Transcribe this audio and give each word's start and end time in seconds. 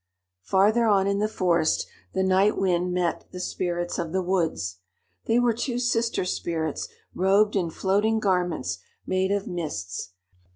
Farther 0.41 0.87
on 0.87 1.05
in 1.05 1.19
the 1.19 1.27
forest, 1.27 1.85
the 2.13 2.23
Night 2.23 2.57
Wind 2.57 2.91
met 2.91 3.25
the 3.31 3.39
Spirits 3.39 3.99
of 3.99 4.13
the 4.13 4.23
Woods. 4.23 4.79
They 5.25 5.37
were 5.37 5.53
two 5.53 5.77
sister 5.77 6.25
spirits 6.25 6.87
robed 7.13 7.55
in 7.55 7.69
floating 7.69 8.17
garments 8.19 8.79
made 9.05 9.29
of 9.31 9.45
mists. 9.45 10.13